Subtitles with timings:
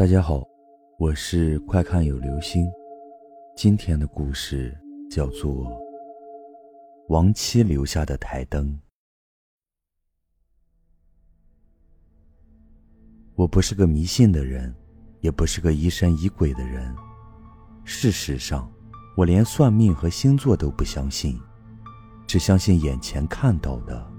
[0.00, 0.42] 大家好，
[0.98, 2.66] 我是快看有流星。
[3.54, 4.74] 今天的故事
[5.10, 5.66] 叫做
[7.08, 8.66] 《亡妻留下的台灯》。
[13.34, 14.74] 我不是个迷信的人，
[15.20, 16.96] 也不是个疑神疑鬼的人。
[17.84, 18.72] 事实上，
[19.18, 21.38] 我连算命和星座都不相信，
[22.26, 24.10] 只相信眼前看到的。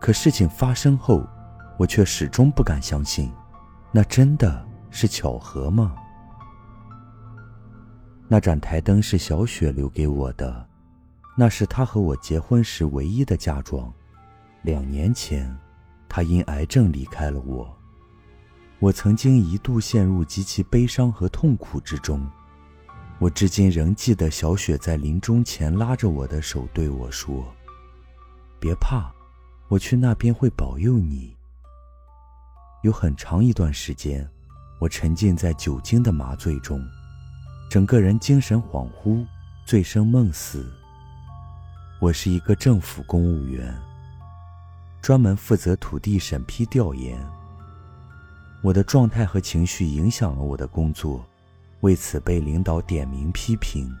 [0.00, 1.22] 可事情发生后，
[1.78, 3.30] 我却始终不敢相信，
[3.92, 4.66] 那真的。
[4.90, 5.94] 是巧合吗？
[8.26, 10.68] 那盏台灯是小雪留给我的，
[11.36, 13.92] 那是她和我结婚时唯一的嫁妆。
[14.62, 15.56] 两年前，
[16.08, 17.74] 她因癌症离开了我。
[18.80, 22.24] 我曾经一度陷入极其悲伤和痛苦之中。
[23.18, 27.44] 我至今仍记得小雪在临终前拉着我的手对我说
[28.60, 29.10] ：“别怕，
[29.68, 31.36] 我去那边会保佑你。”
[32.84, 34.28] 有很长一段时间。
[34.80, 36.80] 我沉浸在酒精的麻醉中，
[37.68, 39.26] 整个人精神恍惚，
[39.66, 40.64] 醉生梦死。
[42.00, 43.74] 我是一个政府公务员，
[45.02, 47.18] 专门负责土地审批调研。
[48.62, 51.26] 我的状态和情绪影响了我的工作，
[51.80, 53.92] 为此被领导点名批评。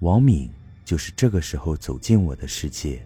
[0.00, 0.50] 王敏
[0.84, 3.02] 就是这个时候走进我的世界。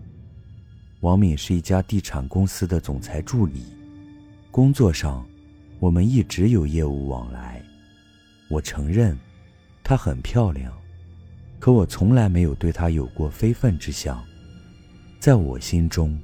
[1.00, 3.66] 王敏是一家地产公司的总裁助理，
[4.50, 5.24] 工作上。
[5.82, 7.60] 我们一直有业务往来，
[8.48, 9.18] 我承认，
[9.82, 10.72] 她很漂亮，
[11.58, 14.22] 可我从来没有对她有过非分之想。
[15.18, 16.16] 在我心中，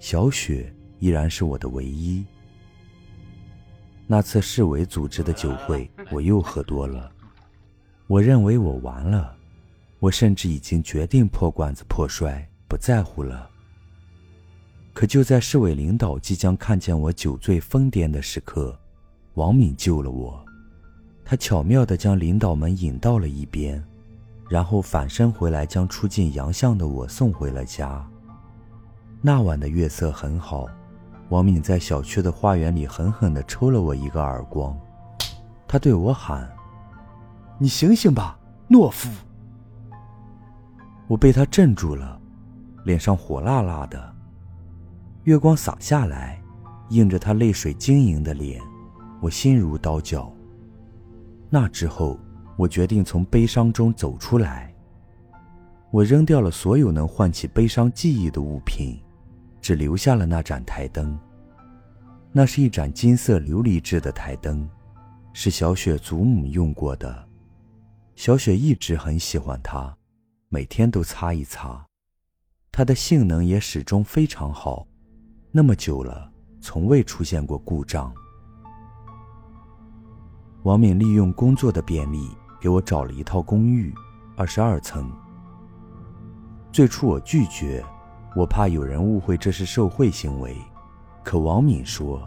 [0.00, 2.24] 小雪依然是我的唯一。
[4.06, 7.12] 那次市委组织的酒会，我又喝多了，
[8.06, 9.36] 我认为我完了，
[9.98, 13.50] 我甚至已经决定破罐子破摔，不在乎了。
[14.92, 18.78] 可就在市委领导即将看见我酒醉疯癫的时刻，
[19.34, 20.44] 王敏救了我。
[21.24, 23.82] 他巧妙地将领导们引到了一边，
[24.50, 28.06] 然后反身回来，将出尽洋相的我送回了家。
[29.22, 30.66] 那晚的月色很好，
[31.30, 34.76] 王敏在小区的花园里狠狠地抽了我一个耳光，
[35.66, 36.46] 他对我喊
[37.56, 38.38] ：“你醒醒吧，
[38.68, 39.08] 懦夫！”
[41.08, 42.20] 我被他镇住了，
[42.84, 44.11] 脸上火辣辣的。
[45.24, 46.42] 月光洒下来，
[46.90, 48.60] 映着他泪水晶莹的脸，
[49.20, 50.34] 我心如刀绞。
[51.48, 52.18] 那之后，
[52.56, 54.74] 我决定从悲伤中走出来。
[55.92, 59.00] 我扔掉了所有能唤起悲伤记忆的物品，
[59.60, 61.16] 只留下了那盏台灯。
[62.32, 64.68] 那是一盏金色琉璃制的台灯，
[65.32, 67.28] 是小雪祖母用过的。
[68.16, 69.96] 小雪一直很喜欢它，
[70.48, 71.86] 每天都擦一擦。
[72.72, 74.84] 它的性能也始终非常好。
[75.54, 76.32] 那么久了，
[76.62, 78.10] 从未出现过故障。
[80.62, 83.92] 王敏利用工作的便利，给我找了一套公寓，
[84.34, 85.12] 二十二层。
[86.72, 87.84] 最初我拒绝，
[88.34, 90.56] 我怕有人误会这是受贿行为。
[91.22, 92.26] 可王敏说：“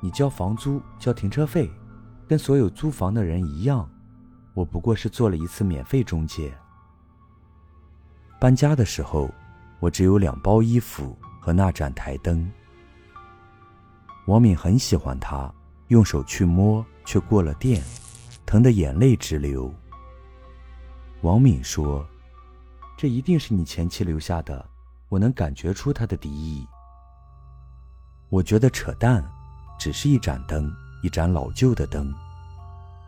[0.00, 1.68] 你交房租、交停车费，
[2.28, 3.90] 跟所有租房的人一样。
[4.54, 6.56] 我不过是做了一次免费中介。”
[8.38, 9.28] 搬家的时候，
[9.80, 11.18] 我只有两包衣服。
[11.46, 12.50] 和那盏台灯，
[14.26, 15.48] 王敏很喜欢它，
[15.86, 17.80] 用手去摸却过了电，
[18.44, 19.72] 疼得眼泪直流。
[21.20, 22.04] 王敏说
[22.98, 24.68] ：“这一定是你前妻留下的，
[25.08, 26.66] 我能感觉出她的敌意。”
[28.28, 29.24] 我觉得扯淡，
[29.78, 30.68] 只是一盏灯，
[31.00, 32.12] 一盏老旧的灯。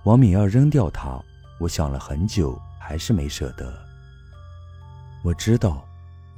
[0.05, 1.21] 王敏要扔掉它，
[1.59, 3.77] 我想了很久，还是没舍得。
[5.25, 5.88] 我知道。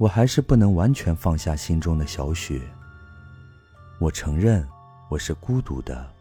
[0.01, 2.59] 我还是不能完全放下心中的小雪。
[3.99, 4.67] 我承认
[5.09, 6.11] 我是孤独的，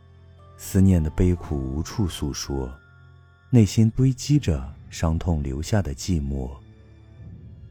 [0.58, 2.70] 思念的悲苦无处诉说，
[3.48, 6.50] 内心堆积着伤痛留下的寂寞。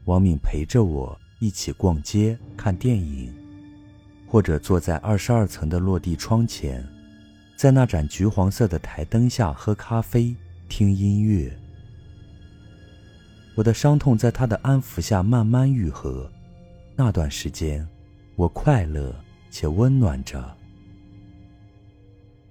[0.06, 3.32] 王敏陪着我一起逛街、看电影，
[4.26, 6.84] 或者坐在二十二层的落地窗前，
[7.56, 10.34] 在那盏橘黄色的台灯下喝咖啡、
[10.68, 11.56] 听音乐。
[13.60, 16.32] 我的伤痛在他的安抚下慢慢愈合，
[16.96, 17.86] 那段时间，
[18.34, 19.14] 我快乐
[19.50, 20.42] 且温暖着。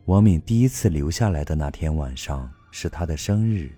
[0.06, 3.71] 王敏第一次留下来的那天晚上是他的生日，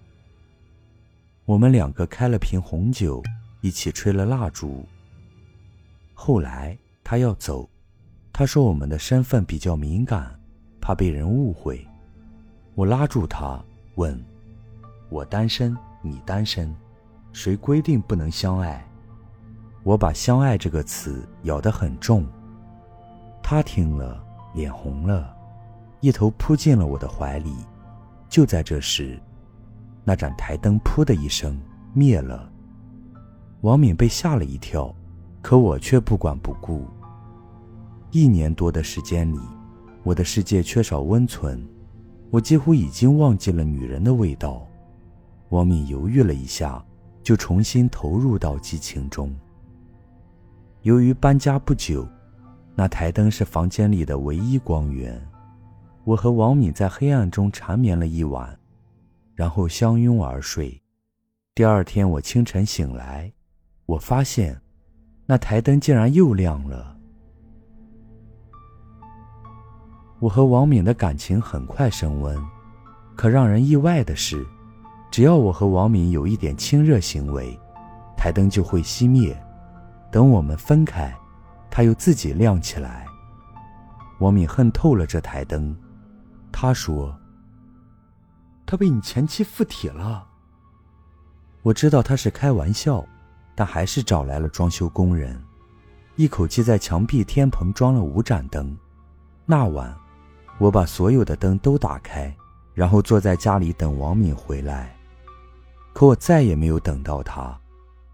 [1.45, 3.23] 我们两个开了瓶红酒，
[3.61, 4.85] 一起吹了蜡烛。
[6.13, 7.69] 后来他要走，
[8.33, 10.37] 他说我们的身份比较敏感，
[10.81, 11.87] 怕被人误会。
[12.75, 13.63] 我拉住他
[13.95, 14.21] 问
[15.07, 16.69] ：“我单身，你单身？”
[17.33, 18.85] 谁规定不能相爱？
[19.83, 22.25] 我把“相爱”这个词咬得很重。
[23.41, 24.23] 他听了，
[24.53, 25.35] 脸红了，
[26.01, 27.55] 一头扑进了我的怀里。
[28.29, 29.19] 就在这时，
[30.03, 31.59] 那盏台灯“噗”的一声
[31.93, 32.49] 灭了。
[33.61, 34.93] 王敏被吓了一跳，
[35.41, 36.85] 可我却不管不顾。
[38.11, 39.39] 一年多的时间里，
[40.03, 41.65] 我的世界缺少温存，
[42.29, 44.65] 我几乎已经忘记了女人的味道。
[45.49, 46.83] 王敏犹豫了一下，
[47.23, 49.33] 就重新投入到激情中。
[50.81, 52.07] 由于搬家不久，
[52.75, 55.21] 那台灯是房间里的唯一光源。
[56.03, 58.57] 我和王敏在黑暗中缠绵了一晚，
[59.35, 60.81] 然后相拥而睡。
[61.53, 63.31] 第二天我清晨醒来，
[63.85, 64.59] 我发现
[65.27, 66.97] 那台灯竟然又亮了。
[70.19, 72.35] 我和王敏的感情很快升温，
[73.15, 74.43] 可让人意外的是，
[75.11, 77.59] 只要我和王敏有一点亲热行为，
[78.15, 79.37] 台灯就会熄灭。
[80.09, 81.13] 等我们分开，
[81.69, 83.05] 它又自己亮起来。
[84.19, 85.75] 王敏恨透了这台灯。
[86.49, 87.13] 他说
[88.65, 90.27] ：“他被你前妻附体了。”
[91.61, 93.05] 我知道他是开玩笑，
[93.53, 95.41] 但还是找来了装修工人，
[96.15, 98.77] 一口气在墙壁、天棚装了五盏灯。
[99.45, 99.93] 那晚，
[100.57, 102.33] 我把所有的灯都打开，
[102.73, 104.95] 然后坐在家里等王敏回来。
[105.93, 107.57] 可我再也没有等到他。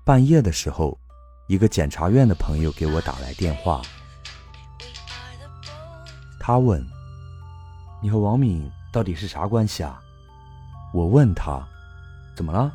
[0.04, 0.98] 半夜的时候，
[1.48, 3.82] 一个检察院的朋友给我打来电话，
[6.40, 6.86] 他问。
[8.00, 10.00] 你和王敏到底是啥关系啊？
[10.94, 11.66] 我问他，
[12.36, 12.72] 怎么了？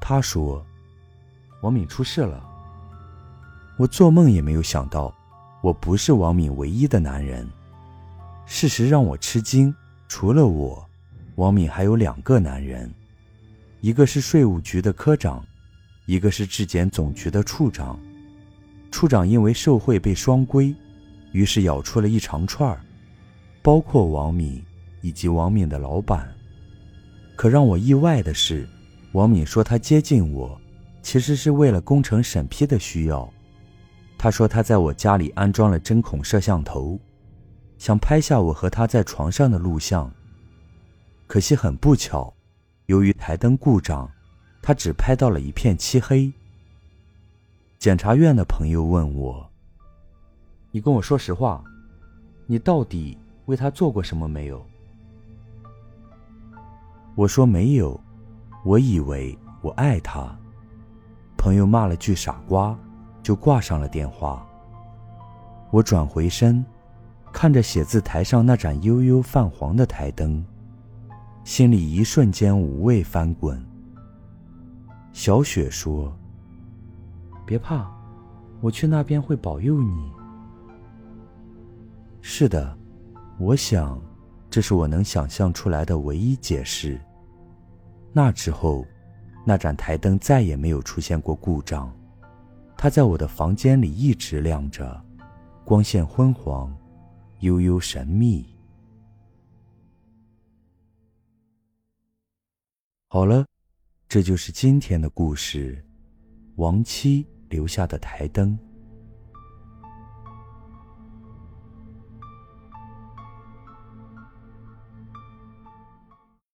[0.00, 0.64] 他说，
[1.60, 2.42] 王敏出事了。
[3.76, 5.14] 我做梦也没有想到，
[5.62, 7.46] 我不是王敏唯一的男人。
[8.46, 9.74] 事实让我吃惊，
[10.08, 10.84] 除了我，
[11.36, 12.92] 王敏还有两个男人，
[13.84, 15.44] 一个是税务局的科长，
[16.06, 18.00] 一个是质检总局的处长。
[18.90, 20.74] 处长因为受贿被双规，
[21.32, 22.80] 于是咬出了一长串儿。
[23.60, 24.64] 包括王敏
[25.02, 26.34] 以及王敏的老板。
[27.36, 28.66] 可让我意外的是，
[29.12, 30.58] 王敏说他接近我，
[31.02, 33.30] 其实是为了工程审批的需要。
[34.16, 36.98] 他说他在我家里安装了针孔摄像头，
[37.76, 40.10] 想拍下我和他在床上的录像。
[41.26, 42.32] 可惜很不巧，
[42.86, 44.10] 由于台灯故障，
[44.62, 46.32] 他只拍到了一片漆黑。
[47.78, 49.50] 检察院的朋友问我
[50.70, 51.62] ：“你跟我说实话，
[52.46, 54.64] 你到底？”为他做过什么没有？
[57.14, 58.00] 我说没有，
[58.64, 60.34] 我以为我爱他。
[61.36, 62.74] 朋友骂了句傻瓜，
[63.22, 64.46] 就挂上了电话。
[65.70, 66.64] 我转回身，
[67.34, 70.42] 看着写字台上那盏悠悠泛黄的台灯，
[71.44, 73.62] 心里一瞬间五味翻滚。
[75.12, 76.10] 小雪说
[77.44, 77.86] ：“别怕，
[78.62, 80.10] 我去那边会保佑你。”
[82.22, 82.76] 是的。
[83.36, 84.00] 我想，
[84.48, 87.00] 这是我能想象出来的唯一解释。
[88.12, 88.86] 那之后，
[89.44, 91.92] 那盏台灯再也没有出现过故障，
[92.76, 95.04] 它在我的房间里一直亮着，
[95.64, 96.72] 光线昏黄，
[97.40, 98.53] 悠悠神秘。
[103.14, 103.46] 好了，
[104.08, 105.86] 这就是今天的故事，
[106.56, 108.58] 亡妻留下的台灯。